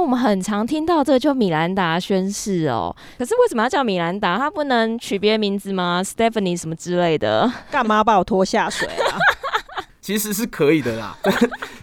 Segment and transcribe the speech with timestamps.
[0.00, 2.94] 我们很常听到这，就米兰达宣誓哦。
[3.18, 4.38] 可是为什么要叫米兰达？
[4.38, 7.50] 他不能取别的名字吗？Stephanie 什么之类的？
[7.70, 9.18] 干嘛把我拖下水啊？
[10.00, 11.16] 其实是可以的啦，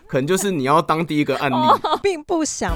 [0.08, 1.56] 可能就是你要当第一个案例，
[2.02, 2.76] 并不想。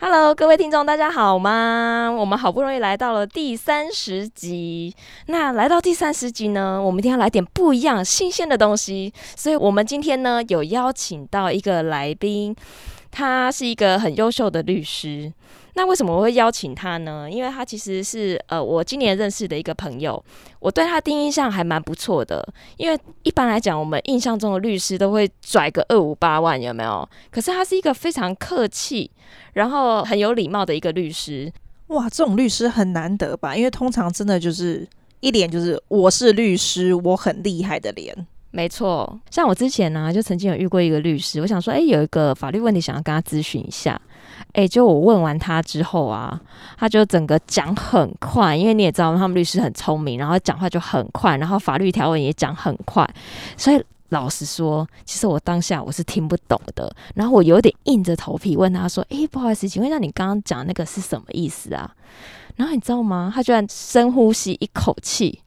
[0.00, 2.08] Hello，各位听众，大家好吗？
[2.08, 4.94] 我们好不容易来到了第三十集。
[5.26, 9.12] 那来到第三十集呢，我们一定要来点不一样、新鲜的东西。
[9.34, 12.54] 所以，我们今天呢，有邀请到一个来宾，
[13.10, 15.32] 他是一个很优秀的律师。
[15.78, 17.30] 那为什么我会邀请他呢？
[17.30, 20.20] 因为他其实是呃，我今年认识的一个朋友，
[20.58, 22.44] 我对他第一印象还蛮不错的。
[22.78, 27.08] 因为一般来讲，我们印象中的律师都会拽个二五八万，有没有？
[27.30, 29.08] 可是他是一个非常客气，
[29.52, 31.52] 然后很有礼貌的一个律师。
[31.86, 33.54] 哇，这种律师很难得吧？
[33.54, 34.84] 因为通常真的就是
[35.20, 38.26] 一脸就是我是律师，我很厉害的脸。
[38.50, 44.00] 没错，像我之前呢、啊，就曾经有遇过一个律师，我想说，哎，有一个法律问题想要跟他咨询一下。
[44.52, 46.40] 哎，就我问完他之后啊，
[46.76, 53.08] 他就整个讲很快，因为你也知道他们律师很聪明，然后讲话就很快，然后法律条文也讲很快，
[53.56, 61.94] 所以老实说，其实我当下我是听不懂的，然后我有点硬着头皮问他说：“哎，不好意思，请问一下你刚刚讲那个是什么意思啊？”
[62.56, 63.30] 然后你知道吗？
[63.32, 65.40] 他居然深呼吸一口气，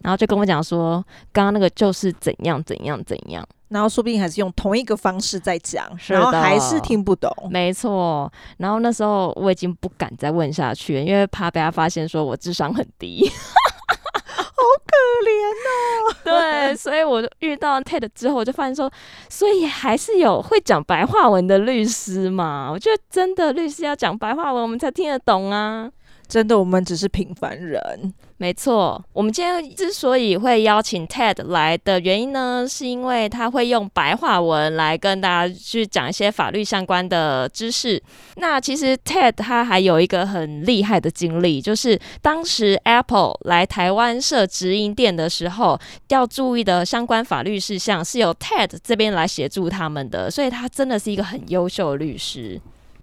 [0.00, 7.32] 然后就跟我讲说：“刚刚那个就是怎样怎样怎样。”然后说不定还是用同一个方式在讲，然后还是听不懂。
[7.50, 15.30] 没错，然后那时候我已经不敢再问下去，因为怕被他发现说我智商很低， 好可怜
[15.64, 16.16] 哦。
[16.24, 18.90] 对，所以我遇到 TED 之后，我就发现说，
[19.28, 22.68] 所以还是有会讲白话文的律师嘛。
[22.70, 25.90] 我觉得真的律师要讲白话文，我们才听得懂啊。
[26.30, 28.14] 真的，我们只是平凡人。
[28.36, 38.00] 没错，我们今天之所以会邀请 TED 来的原因呢，是因为他会用白话文来跟大家去讲一些法律相关的知识。
[38.36, 52.58] 那其实 TED 他还有一个很厉害的经历，就是当时 Apple 来台湾设直营店的时候，要注意的相关法律事项是由 TED 这边来协助他们的，所以他真的是一个很优秀的律师。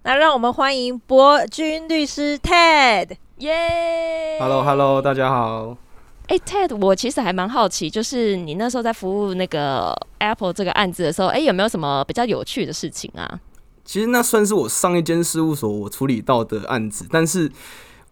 [0.07, 3.09] 那让我们欢迎博君律师 TED。
[3.39, 5.75] 耶！Hello，Hello，大家好。
[6.27, 13.41] 哎，Ted，我其实还蛮好奇，就是你那时候在服务那个 Apple 这个案子的时候，哎，有没有什么比较有趣的事情啊？
[13.83, 17.51] 其实那算是我上一间事务所我处理到的案子，但是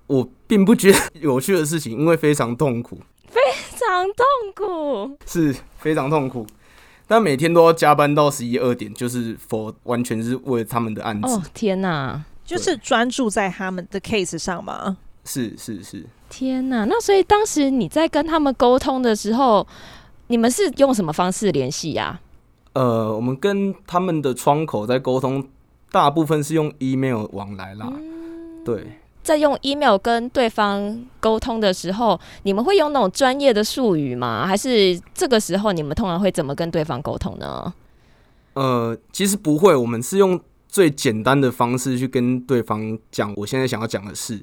[0.08, 3.00] 我并不觉得有趣的事情，因为非常痛苦，
[3.32, 3.40] 非
[3.78, 6.46] 常痛苦，是非常痛苦。
[7.08, 11.28] 但每天都要加班到十一二点，就是 for 完全是为了他们的案子。
[11.28, 12.22] 哦，天哪！
[12.44, 14.98] 就是专注在他们的 case 上吗？
[15.24, 16.86] 是是是，天哪！
[16.86, 19.66] 那所以当时你在跟他们沟通的时候，
[20.28, 22.20] 你们是用什么方式联系呀？
[22.74, 25.48] 呃，我们跟他们的窗口在沟通，
[25.92, 27.92] 大部分是用 email 往来啦。
[27.96, 34.46] 嗯、对，在用 email 跟对方沟通的时候，你们会用那种专业的术语吗？
[34.46, 37.74] 还是这个时候你们通常会怎么跟对方沟通呢？
[38.54, 44.40] 呃，其实不会，我们是用最简单的方式去跟对方讲我现在想要讲的事。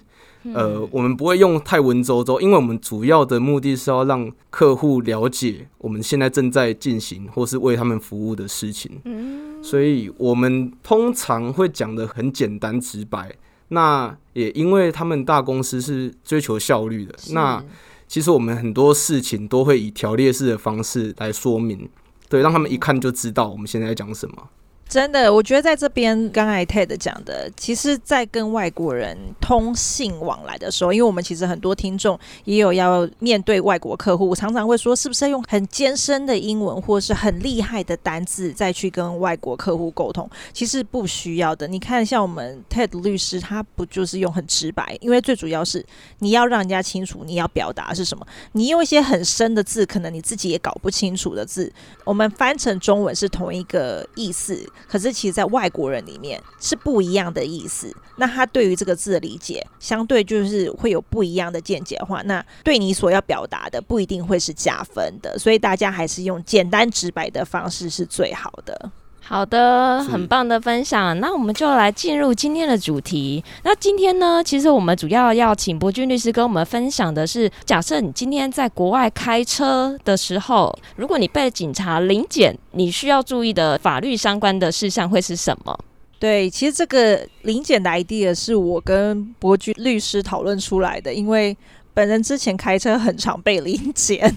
[0.52, 9.00] 呃，我们不会用太文绉绉，因为我们主要的目的是要让客户了解我们现在正在进行或是为他们服务的事情。
[9.04, 13.32] 嗯，所以我们通常会讲的很简单直白。
[13.72, 17.62] 那也因为他们大公司是追求效率的，那
[18.06, 21.88] 其实我们很多事情都会以条列式的方式来说明，
[22.28, 24.48] 对，让他们一看就知道我们现在在讲什么。
[24.92, 40.28] 真的，我觉得在这边刚才 TED 讲的，其实，在跟外国人通信往来的时候，因为我们其实很多听众也有要面对外国客户，常常会说，是不是要用很艰深的英文或是很厉害的单字再去跟外国客户沟通？
[40.52, 41.66] 其实不需要的。
[41.66, 44.94] 你看，像我们 TED 律师，他不就是用很直白？
[45.00, 45.82] 因为最主要是
[46.18, 48.26] 你要让人家清楚你要表达是什么。
[48.52, 51.72] 你用一些很深的字，可能你自己也搞不清楚的字，
[52.04, 54.70] 我们翻成中文是同一个意思。
[54.88, 57.94] 可是其实在外国人里面是不一样的意思。
[58.16, 65.38] 那他对于这个字的理解，相对就是会有不一样的见解话，那对你所要表达的不一定会是加分的。
[65.38, 68.90] 所以大家还是用简单直白的方式是最好的。
[69.24, 71.18] 好的，很棒的分享。
[71.18, 73.42] 那我们就来进入今天的主题。
[73.62, 85.78] 那今天呢，其实我们主要要请博君律师跟我们分享的是，假设你今天在国外开车的时候，如果你被警察临检，你需要注意的法律相关的事项会是什么？
[86.18, 91.56] 对，其实这个临检的 idea 是我跟博君律师讨论出来的，因为
[91.94, 94.36] 本人之前开车很常被临检。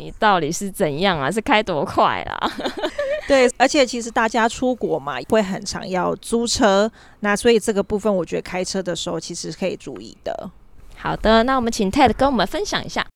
[0.00, 1.30] 你到底是怎样啊？
[1.30, 2.52] 是开多快啦？
[3.28, 10.50] 对，而且其实大家出国嘛，会很常要租车，那所以这个部分我觉得开车的时候其实可以注意的。
[10.96, 13.06] 好的，那我们请 Ted 跟我们分享一下。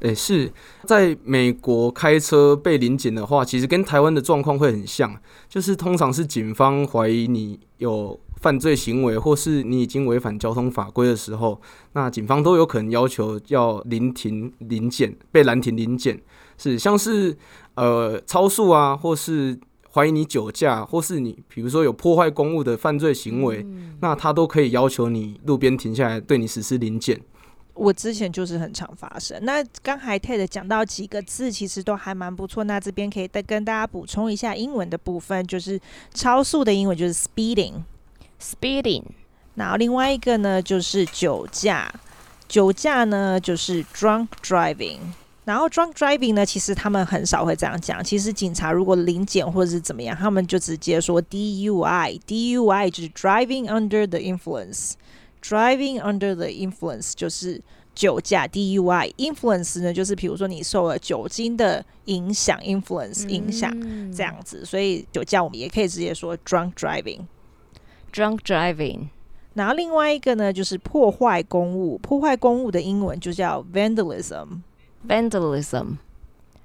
[0.00, 0.50] 诶，是
[0.86, 5.14] 在美国开车被临检的话，其实跟台湾的状况会很像，
[5.46, 11.60] 就是通常是警方怀疑你有犯罪行为，或是你已经违反交通法规的时候，
[11.92, 16.20] 那警方都有可能要求要临停临检，被拦停临检，
[16.56, 17.36] 是像是
[17.74, 19.58] 呃超速啊，或是
[19.92, 27.20] 怀疑你酒驾，或是你比如说有破坏公物的犯罪行为，嗯、那他都可以要求你路边停下来，对你实施临检。
[27.74, 29.38] 我之前就是很常发生。
[29.42, 32.64] 那刚才 Ted 讲到几个字，其实都还蛮不错。
[32.64, 35.80] 那这边可以再跟大家补充一下英文的部分，就是
[36.12, 37.74] 超速的英文就是 speeding。
[38.40, 39.04] Speeding，
[39.54, 41.92] 然后另外一个呢就是酒驾，
[42.48, 44.98] 酒驾呢就是 drunk driving。
[45.44, 48.04] 然后 drunk driving 呢，其实他们很少会这样讲。
[48.04, 54.92] 其实警察如果临检或者是怎么样，他们就直接说 DUI，DUI 就是 driving under the influence。
[55.42, 57.60] driving under the influence 就是
[57.94, 63.72] 酒驾，DUI influence 呢就是比如说你受了酒精的影响，influence 影响
[64.14, 64.64] 这样子。
[64.64, 67.20] 所以酒驾我们也可以直接说 drunk driving。
[68.12, 69.08] Drunk driving，
[69.54, 71.96] 然后另外一个呢，就是破坏公物。
[71.98, 74.60] 破坏公物的英文就叫 vandalism。
[75.06, 75.96] vandalism。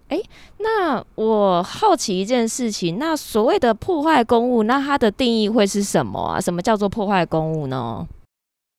[0.08, 0.22] 哎，
[0.60, 6.40] 那我好奇一件事情，那所谓的破坏公物，那它的定义会是什么啊？
[6.40, 8.08] 什么叫做破坏公物呢？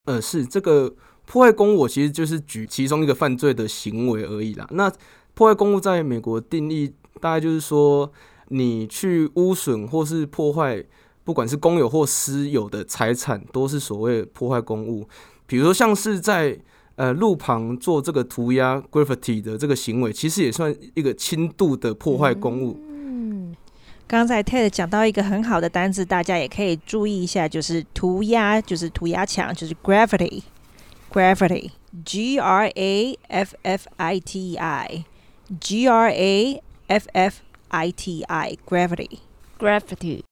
[0.04, 4.66] 呃，是这个破坏公物，其实就是举其中一个犯罪的行为而已啦。
[4.70, 4.92] 那
[5.34, 8.12] 破坏公物在美国定义，大概就是说，
[8.48, 10.84] 你去污损或是破坏。
[11.26, 15.08] 不管是公有或私有的财产，都是所谓破坏公物。
[15.44, 16.56] 比如说，像是在
[16.94, 22.78] 呃路旁做这个涂鸦 （graffiti） 的这个行为，其实也算一个轻度的破坏公物。
[22.88, 23.56] 嗯，
[24.06, 37.40] 刚才 Ted 讲到一个很好的单字，大家也可以注意一下，就是涂鸦，就是涂鸦墙，就是 graffiti，graffiti，G R A F F I T I，G R A F F
[37.70, 40.25] I T I，graffiti，graffiti。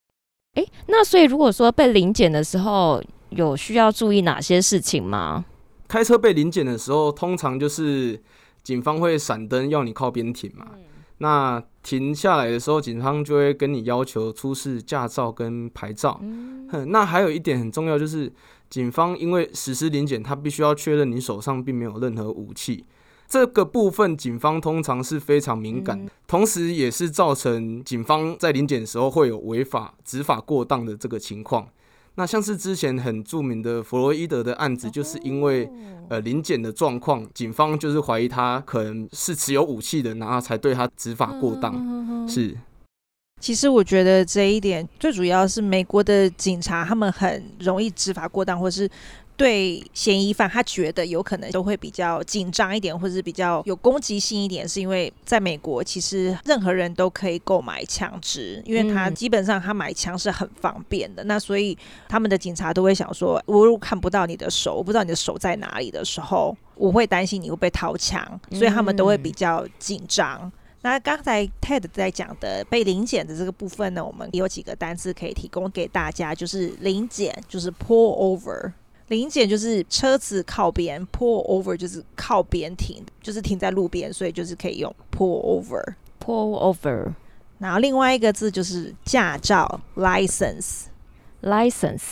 [0.55, 5.45] 诶，那所以如果说被临检的时候，有需要注意哪些事情吗？
[5.89, 8.21] 开车被临检的时候，通常就是
[8.62, 10.67] 警方会闪灯要你靠边停嘛。
[10.75, 10.83] 嗯、
[11.19, 16.19] 那停下来的时候，警方就会跟你要求出示驾照跟牌照。
[16.23, 18.33] 嗯、那还有一点很重要，就是
[18.71, 22.85] 警方因为实施临检，他必须要确认你手上并没有任何武器。
[23.35, 31.67] 这个部分警方通常是非常敏感的，同时也是造成警方在临检的时候会有违法、执法过当的这个情况。
[32.15, 35.69] 那像是之前很著名的弗洛伊德的案子，就是因为
[36.09, 42.29] 呃临检的状况，警方就是怀疑他可能是持有武器的，然后才对他执法过当。
[42.29, 42.57] 是，
[43.41, 48.89] 其实我觉得这一点最主要是美国的警察他们很容易执法过当，或是。
[49.36, 61.24] 对嫌疑犯，他觉得有可能都会比较紧张一点，或者是比较有攻击性一点，是因为在美国，其实任何人都可以购买枪支，因为他基本上他买枪是很方便的。
[61.24, 61.76] 嗯、那所以
[62.08, 70.38] 他们的警察都会想说，我如果看不到你的手，我不知道你的手在哪里的时候，我会担心你会被掏枪，所以他们都会比较紧张。
[70.43, 78.70] 嗯、那刚才 Ted 在讲的被临检的这个部分呢，我们有几个单词可以提供给大家，就是临检，就是 pull over。
[79.08, 87.13] 临检就是车子靠边，pull over 就是靠边停，就是停在路边，所以就是可以用 pull over，pull over。
[87.58, 92.03] 然后另外一个字就是驾照，license，license。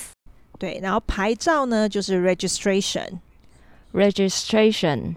[0.58, 5.14] 对，然后牌照呢就是 registration，registration。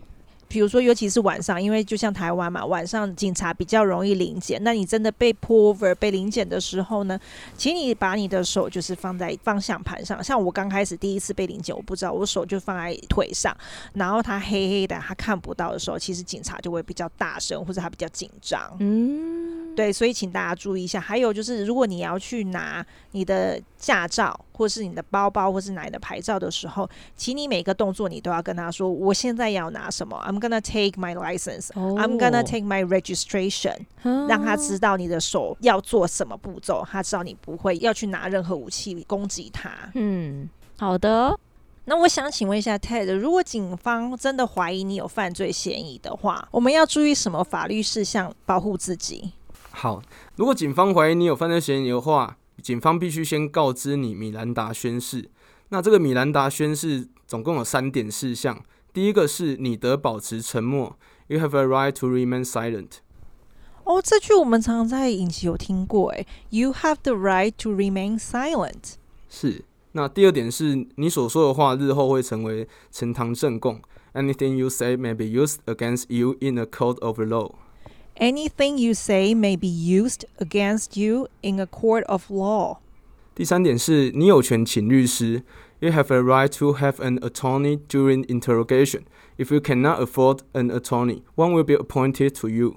[0.56, 4.58] 比如说，尤其是晚上，因为就像台湾嘛，晚上警察比较容易临检。
[4.64, 7.20] 那你真的被 pull over 被临检的时候呢，
[7.58, 10.24] 请你把你的手就是放在方向盘上。
[10.24, 13.54] 像我刚开始第一次被临检，我不知道我手就放在腿上，
[13.96, 18.78] 然后他黑黑的，他看不到的时候，其实警察就会比较大声，或者他比较紧张。
[18.80, 19.65] 嗯。
[19.76, 21.00] 对，所以请大家注意一下。
[21.00, 31.68] 还有就是，如果你要去拿你的驾照，或是你的包包，或是拿你的牌照的时候，请你每个动作你都要跟他说：“我现在要拿什么？”I'm gonna take my license.
[31.74, 33.76] I'm gonna take my registration.
[34.28, 39.70] 让他知道你的手要做什么步骤，他知道你不会要去拿任何武器攻击他。
[39.96, 41.38] 嗯，好的。
[41.88, 49.34] 那我想请问一下 Ted，如果警方真的怀疑你有犯罪嫌疑的话，我们要注意什么法律事项保护自己？
[49.76, 50.02] 好，
[50.38, 55.30] 如果警方怀疑你有犯罪嫌疑的话，警方必须先告知你米兰达宣誓。
[55.70, 58.64] 那这个米兰达宣誓总共有三点事项，
[58.94, 63.00] 第一个是你得保持沉默，You have a right to remain silent。
[63.84, 68.94] 哦，这句我们常常在影集有听过，诶，You have the right to remain silent。
[69.30, 69.66] 是。
[69.92, 73.82] 那第二点是你所说的话，日后会成为呈堂证供。
[74.14, 77.54] Anything you say may be used against you in a court of law.
[78.17, 82.79] Anything you say may be used against you in a court of law.
[83.35, 85.43] 第三点是你有权请律师。
[85.79, 89.05] You have a right to have an attorney during interrogation.
[89.39, 92.77] If you cannot afford an attorney, one will be appointed to you.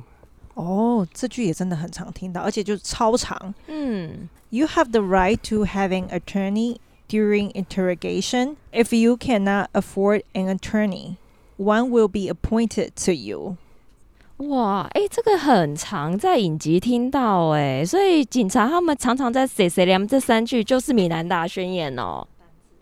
[0.54, 3.54] 哦，这句也真的很常听到，而且就是超长。
[3.68, 6.78] 嗯，You have the right to have an attorney.
[7.10, 11.18] During interrogation, if you cannot afford an attorney,
[11.58, 13.58] one will be appointed to you.
[14.39, 22.27] 哇，哎、欸，这个很常在影集听到，哎，所以警察他们常常在 say say 这三句就是米兰达宣言哦。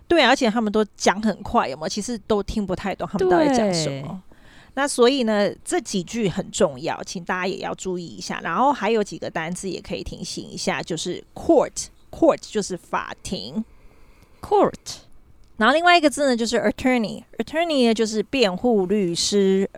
[0.07, 1.89] 对，而且他们都讲很快，有没有？
[1.89, 4.23] 其实都听不太懂他们到底讲什么。
[4.75, 8.39] 那所以呢，这几句很重要，请大家也要注意一下。
[8.45, 13.65] 然后还有几个单字也可以提醒一下，就是 court，court 就是法庭。
[14.43, 14.99] Court，
[15.57, 19.69] 然后另外一个字呢，就是 attorney，attorney 呢就是辩护律师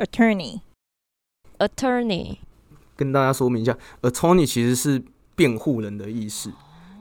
[1.58, 2.38] ，attorney，attorney。
[2.96, 5.00] 跟大家说明一下，attorney 其实是
[5.36, 6.52] 辩护人的意思，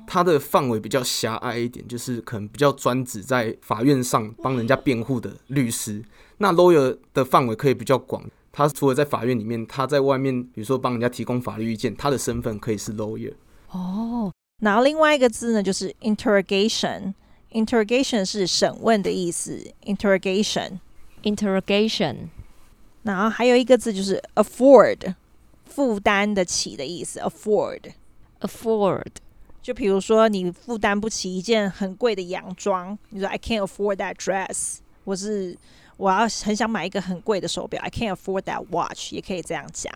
[0.06, 6.04] 它的范围比较狭隘一点，就是可能比较专指在法院上帮人家辩护的律师。
[6.38, 13.34] 那 lawyer 的范围可以比较广，他除了在法院里面，他在外面，比如说帮人家提供法律意见，他的身份可以是 lawyer。
[13.72, 17.16] 哦，然后另外一个字呢，就是 interrogation。
[17.52, 22.28] Interrogation 是审问的意思，interrogation，interrogation。
[23.08, 25.16] 然后还有一个字就是 afford，
[25.66, 29.06] 负担得起的意思，afford，afford。
[29.62, 35.58] 就比如说你负担不起一件很贵的洋装，你说 I can't afford that dress，我是
[35.96, 39.94] 我要很想买一个很贵的手表，I can't afford that watch，也可以这样讲。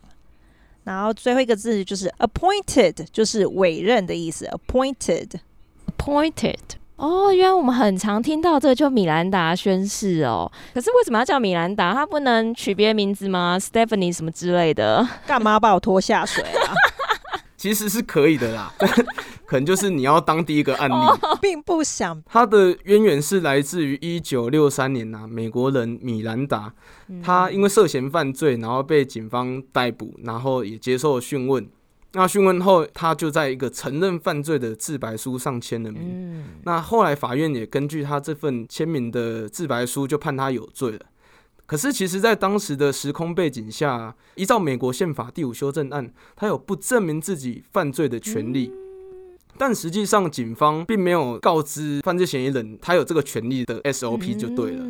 [0.84, 6.58] 然后最后一个字就是 appointed，就是委任的意思，appointed，appointed。
[7.01, 10.51] 哦，原来我们很常听到这个，就米兰达宣誓哦。
[10.72, 11.96] 可是为什么要叫米兰达？
[11.96, 15.08] 他不能取别的名字吗？Stephanie 什么之类的？
[15.25, 16.74] 干嘛把我拖下水啊？
[17.58, 18.72] 其实是可以的啦，
[19.48, 22.22] 可能就是你要当第一个案例，哦、并不想。
[22.27, 26.72] 他的渊源是来自于一九六三年呐、啊，美国人米兰达，
[27.24, 31.67] 他因为涉嫌犯罪，然后被警方逮捕，然后也接受了讯问。
[32.13, 36.01] 那讯问后，他就在一个承认犯罪的自白书上签了名。
[36.03, 36.44] 嗯。
[36.63, 41.00] 那后来法院也根据他这份签名的自白书，就判他有罪了。
[41.65, 48.74] 可是，其实，在当时的时空背景下，依照美国宪法第五修正案，他有不证明自己犯罪的权利。
[49.58, 54.86] 但实际上，警方并没有告知犯罪嫌疑人他有这个权利的 SOP 就对了。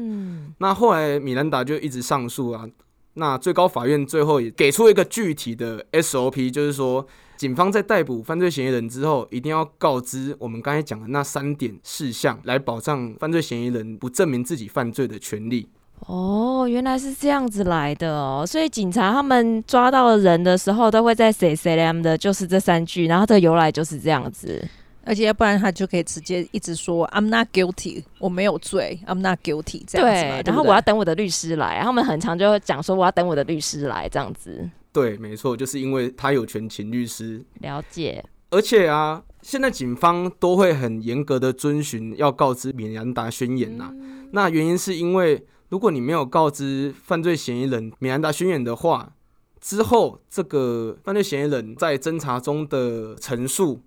[0.58, 2.68] 那后来米兰达就一直上诉啊。
[3.16, 15.68] 那最高法院最后也给出一个具体的 SOP，就是说，警方在逮捕犯罪嫌疑人之后，一定要告知我们刚才讲的那三点事项，来保障犯罪嫌疑人不证明自己犯罪的权利。
[16.08, 24.68] 哦，原来是这样子来的哦，所以警察他们抓到人的时候，都会在 say say them 的，就是这三句，然后这个由来就是这样子。
[25.04, 34.70] 而且要不然他就可以直接一直说 I'm not guilty，我没有罪，I'm not guilty 这样子然后我要等我的律师来，他们很常就会讲说我要等我的律师来这样子。
[34.94, 37.44] 对，没错，就是因为他有权请律师。
[37.62, 38.24] 了解。
[38.52, 44.30] 而且啊，现在警方都会很严格的遵循要告知米兰达宣言呐、啊嗯。
[44.34, 49.14] 那原因是因为如果你没有告知犯罪嫌疑人米兰达宣言的话，
[49.60, 53.82] 之后这个犯罪嫌疑人在侦查中的陈述。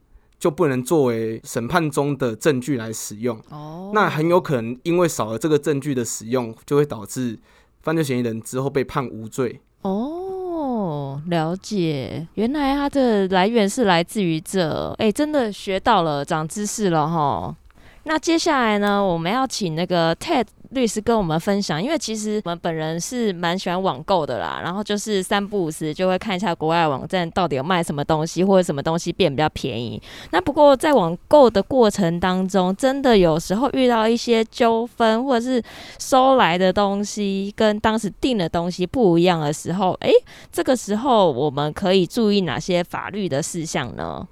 [0.45, 3.35] 就不能作为审判中的证据来使用。
[3.49, 7.39] 哦，那很有可能因为少了这个证据的使用，就会导致
[7.81, 9.63] 犯罪嫌疑人之后被判无罪。
[9.81, 17.57] 哦，了解，原来它的来源是来自于这，哎，真的学到了，长知识了哈。
[18.05, 30.03] 那接下来呢，我们要请那个 Ted 律师跟我们分享，因为其实我们本人是蛮喜欢网购的啦，然后就是三不五时就会看一下国外网站到底有卖什么东西，或者什么东西变比较便宜。
[30.33, 35.63] 那不过在网购的过程当中，真的有时候遇到一些纠纷，或者是
[35.99, 40.13] 收来的东西跟当时订的东西不一样的时候，诶，
[40.53, 44.29] 这个时候我们可以注意哪些法律的事项呢？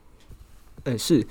[0.85, 1.27] 嗯，是。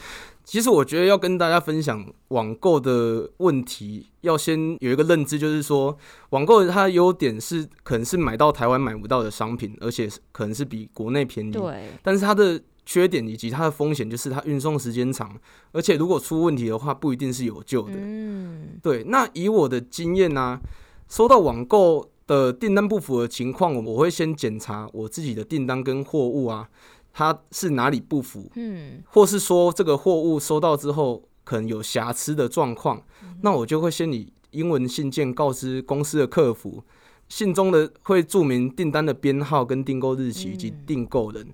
[0.51, 5.97] 其实我觉得要跟大家分享网购的问题，要先有一个认知，就是说
[6.31, 11.53] 网购它的优点是可能是买到台湾买不到的商品，而且可能是比国内便宜。
[11.53, 11.91] 对。
[12.03, 15.33] 但是它的缺点以及它的风险就是它运送时间长，
[15.71, 17.93] 而且如果出问题的话，不一定是有救的。
[17.95, 18.71] 嗯。
[18.83, 19.05] 对。
[19.05, 20.59] 那以我的经验呢，
[21.07, 26.67] 收到网购的订单不符的情况，我会先检查我自己的订单跟货物啊。
[27.13, 28.49] 它是哪里不符？
[28.55, 36.83] 嗯，或是说这个货物收到之后可能有瑕疵的状况，嗯，那我就会先以英文信件告知公司的客服，
[37.27, 41.47] 信中的会注明订单的编号跟订购日期以及订购人，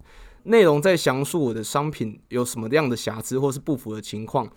[0.44, 4.50] 内容再详述我的商品有什么样的瑕疵或是不符的情况。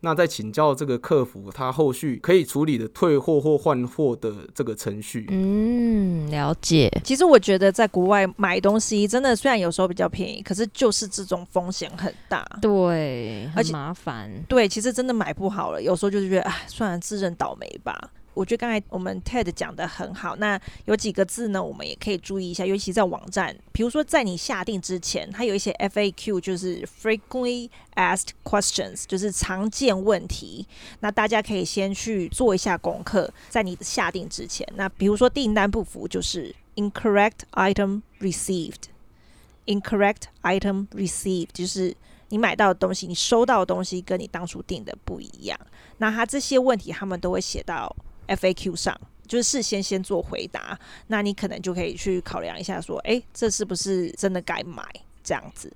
[0.00, 5.26] 那再请教这个客服，他后续可以处理的退货或换货的这个程序。
[5.30, 6.90] 嗯，了解。
[7.02, 12.46] 其实我觉得在国外买东西，真的虽然有时候比较便宜，可是就是这种风险很大。
[12.60, 14.30] 对，而且麻烦。
[14.48, 18.10] 对，其实真的买不好了，有时候就是觉得，哎，算了，自认倒霉吧。
[18.36, 30.68] 我觉得刚才我们 Ted 讲得很好，那有几个字呢，我们也可以注意一下，尤其在网站，比如说在你下定之前，它有一些 FAQ，就是 Frequently Asked Questions，就是常见问题。
[31.00, 34.68] 那大家可以先去做一下功课，在你下定之前。
[34.74, 41.96] 那比如说订单不符，就是 Incorrect Item Received，Incorrect Item Received，就是
[42.28, 45.58] 你买到的东西，你收到的东西跟你当初订的不一样。
[45.96, 47.96] 那它这些问题，他们都会写到。
[48.28, 50.78] FAQ 上就是事先先做回答，
[51.08, 54.84] 那你可能就可以去考量一下，说，诶，这是不是真的该买
[55.24, 55.72] 这样子？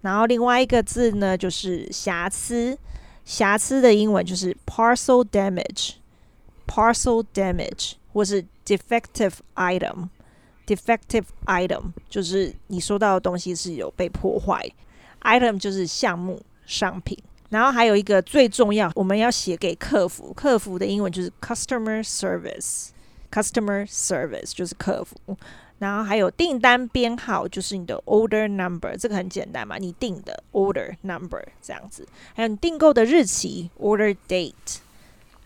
[0.00, 2.76] 然后另外一个字呢，就是瑕疵，
[3.24, 14.68] 瑕疵的英文就是 parcel damage，parcel damage 或是 defective item，defective item 就是你收到的东西是有被破坏
[15.20, 17.16] ，item 就是项目商品。
[17.50, 25.36] 然后还有一个最重要，我们要写给客服，客服的英文就是 customer service，customer service 就是客服。
[25.78, 32.06] 然后还有订单编号，就是你的 order number，这个很简单嘛，你订的 order number 这样子。
[32.34, 34.78] 还有你订购的日期 order date。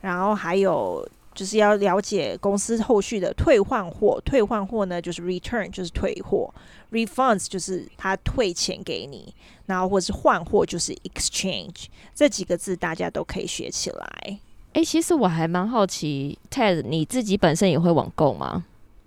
[0.01, 6.53] 然后还有就是要了解公司后续的退换货，退换货呢就是 return，就是退货
[6.93, 9.35] ，refunds 就是他退钱给你。
[9.67, 14.07] 然后或者是换货就是 exchange 这几个字大家都可以学起来。
[14.27, 14.39] 哎、
[14.75, 18.67] 欸，其实我还蛮好奇，Ted 你自己本身也会网购吗？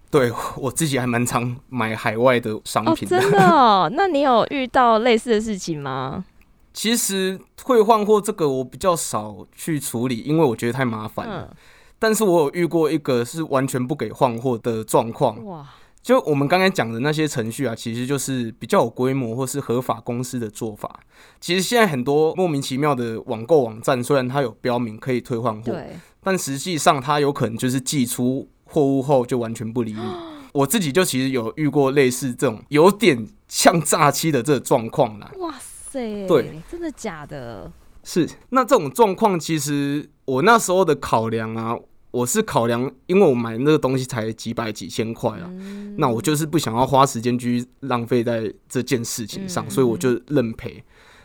[0.09, 3.17] 对， 我自己还蛮常买海外的商品的。
[3.17, 3.91] 哦，真的哦？
[3.93, 6.25] 那你有遇到类似的事情吗？
[6.73, 11.49] 其实退换货这个我比较少去处理，因为我觉得太麻烦了。
[11.51, 11.57] 嗯、
[11.99, 15.43] 但是我有遇过一个是完全不给换货的状况。
[15.45, 15.67] 哇！
[16.01, 21.01] 就我们刚才讲的那些程序啊，其实就是比较有规模或是合法公司的做法。
[21.41, 25.77] 其实现在很多莫名其妙的网购网站，虽然它有标明可以退换货，
[26.23, 29.99] 但实际上它有可能就是寄出货物后就完全不理你。
[30.53, 35.29] 我自己就其实有遇过类似这种有点像诈欺的这个状况啦。
[35.39, 37.69] 哇塞，对，真的假的？
[38.07, 38.27] 是。
[38.51, 41.77] 那这种状况，其实我那时候的考量啊。
[42.09, 50.83] 我是考量，因为我买那个东西才几百几千块啊，嗯、那我就是不想要花时间去浪费在这件事情上，嗯、所以我就认赔。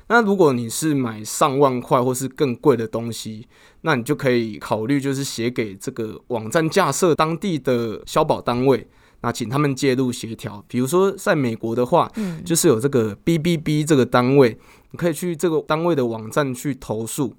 [0.09, 3.47] 那如果你是买上万块或是更贵的东西，
[3.83, 8.87] 那你就可以考虑就是写给这个网站架设当地的消保单位，
[9.23, 10.63] 那请他们介入协调。
[10.69, 14.59] 比如说在美国的话，嗯、就是有这个 BBB 这个单位，
[14.93, 17.35] 你可以去这个单位的网站去投诉。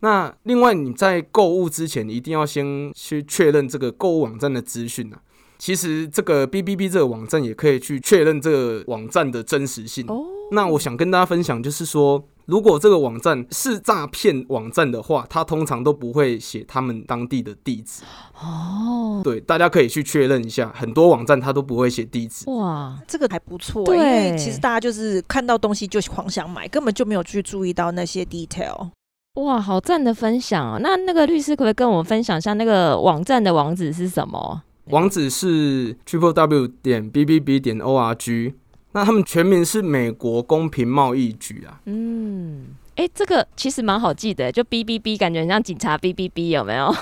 [0.00, 5.20] 那另外，你在购物之前，一定要先去确认这个购物网站的资讯啊。
[5.58, 10.06] 其实，这个 BBB 这个网站也可以去确认这个网站的真实性。
[10.06, 10.24] 哦。
[10.52, 18.02] 那我想跟大家分享，就是说，如果这个网站是诈骗网站的话，它通常都不会写他们当地的地址。
[18.40, 19.20] 哦。
[19.22, 22.48] 对，大家可以去确认一下，很多网站它都不会写地址。
[22.50, 23.84] 哇，这个还不错。
[23.84, 23.96] 对。
[23.96, 28.88] 因为其实大家就是看到东西就狂想买，根本就没有去注意到那些 detail。
[29.34, 30.78] 哇，好赞的分享啊！
[30.80, 34.62] 那那个律师可不可以跟我们分享一下那个网站的网址是什么？
[34.86, 38.54] 网址是 triple w 点 b b b 点 o r g。
[38.92, 41.80] 那他们全名是美国公平贸易局啊。
[41.84, 46.94] 嗯，哎、这个其实蛮好记的，就 B B B，感觉很像警察 B B B，有没有？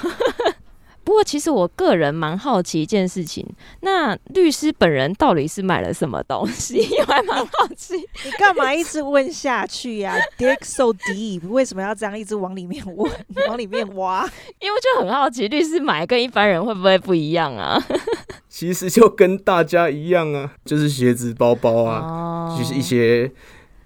[1.07, 3.47] 不过，其实我个人蛮好奇一件事情，
[3.83, 6.85] 那律师本人到底是买了什么东西？
[6.99, 7.95] 我还蛮好奇。
[8.25, 10.19] 你干嘛一直问下去呀、啊？
[10.37, 13.11] Dig so deep，为什么要这样一直往里面问、
[13.47, 14.29] 往里面挖？
[14.59, 17.81] 因为就很好奇，律师买跟一般人会不会不一样啊？
[18.51, 23.31] 其实就跟大家一样啊，就是鞋子、包包啊，哦、就是一些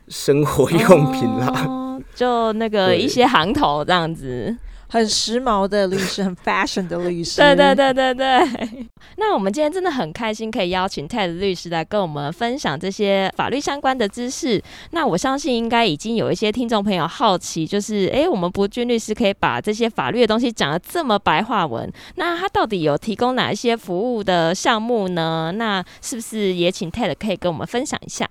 [0.08, 4.56] 生活用品啦，哦、就那个一些行头这样子。
[4.90, 7.40] 很时髦的律师，很 fashion 的律师。
[7.40, 8.86] 对对对对对。
[9.16, 14.60] 那我们今天真的很开心，可以邀请 Ted 律师来跟我们分享这些法律相关的知识。
[14.90, 25.52] 那我相信应该已经有一些听众朋友好奇，就是哎、欸，我们博君律师可以把这些法律的东西讲得这么白话文，那他到底有提供哪一些服务的项目呢？
[25.54, 28.28] 那是不是也请 Ted 可以跟我们分享一下？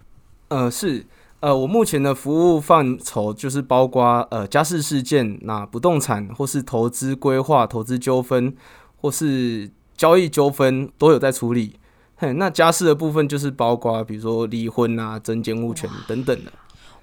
[0.50, 1.06] 呃，是。
[1.42, 8.54] 呃，我目前的服务范畴就是包括呃家事事件、那不动产或是投资规划、投资纠纷
[8.98, 11.76] 或是交易纠纷都有在处理。
[12.18, 16.52] 嘿，那家事的部分就是包括比如说离婚啊、争监物权等等的。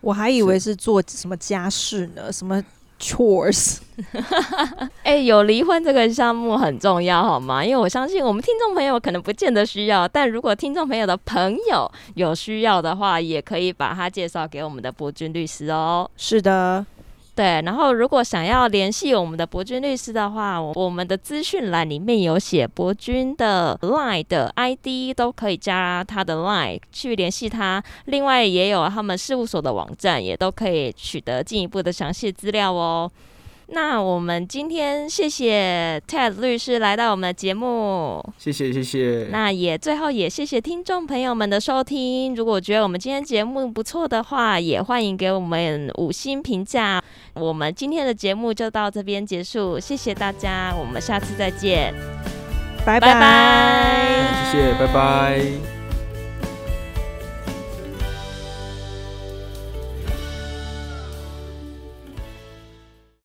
[0.02, 2.30] 我还以为是做什么家事呢？
[2.30, 2.62] 什么
[2.98, 3.78] ？Chores，
[5.04, 7.64] 哎、欸，有离婚这个项目很重要，好吗？
[7.64, 16.10] 因为我相信我们听众朋友可能不见得需要，但如果听众朋友的朋友有需要的话，也可以把他介绍给我们的博君律师哦。
[16.16, 16.86] 是的。
[17.36, 27.84] 对，然后如果想要联系我们的博君律师的话，我们的资讯栏里面有写博君的 Line 的 ID，都可以加他的 Line 去联系他。
[28.06, 33.12] 另外也有他们事务所的网站，也都可以取得进一步的详细资料哦。
[33.68, 39.26] 那我们今天谢谢 Ted 律师来到我们的节目，谢谢谢谢。
[39.30, 42.34] 那也最后也谢谢听众朋友们的收听。
[42.34, 47.02] 如果觉得我们今天节目不错的话，也欢迎给我们五星评价。
[47.34, 51.92] 我们今天的节目就到这边结束，谢谢大家，我们下次再见，
[52.84, 55.75] 拜拜，谢谢，拜拜。